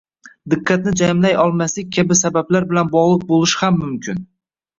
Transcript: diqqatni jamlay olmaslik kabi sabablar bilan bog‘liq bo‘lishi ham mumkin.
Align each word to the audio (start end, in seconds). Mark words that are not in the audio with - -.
diqqatni 0.53 0.93
jamlay 1.01 1.37
olmaslik 1.43 1.91
kabi 1.99 2.17
sabablar 2.23 2.67
bilan 2.73 2.91
bog‘liq 2.97 3.23
bo‘lishi 3.35 3.61
ham 3.61 3.79
mumkin. 3.85 4.27